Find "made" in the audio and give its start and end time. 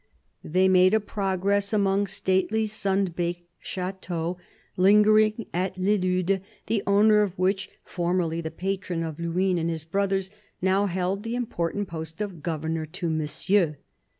0.67-0.95